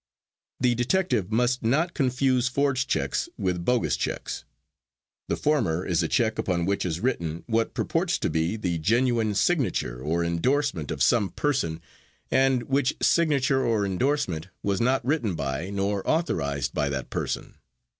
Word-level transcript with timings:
The 0.59 0.73
detective 0.73 1.31
must 1.31 1.61
not 1.61 1.93
confuse 1.93 2.47
forged 2.47 2.89
checks 2.89 3.29
with 3.37 3.63
bogus 3.63 3.95
checks. 3.95 4.45
The 5.27 5.37
former 5.37 5.85
is 5.85 6.01
a 6.01 6.07
check 6.07 6.39
upon 6.39 6.65
which 6.65 6.85
is 6.85 6.99
written 7.01 7.43
what 7.45 7.75
purports 7.75 8.17
to 8.17 8.29
be 8.31 8.57
the 8.57 8.79
genuine 8.79 9.35
signature 9.35 10.01
or 10.01 10.25
endorsement 10.25 10.89
of 10.89 11.03
some 11.03 11.29
person 11.29 11.81
and 12.31 12.63
which 12.63 12.95
signature 12.99 13.63
or 13.63 13.85
endorsement 13.85 14.47
was 14.63 14.81
not 14.81 15.05
written 15.05 15.35
by, 15.35 15.69
nor 15.69 16.01
authorized 16.09 16.73
by 16.73 16.89
that 16.89 17.11
person. 17.11 17.59